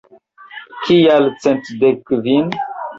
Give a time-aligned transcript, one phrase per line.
[0.87, 2.47] Kial cent dek kvin?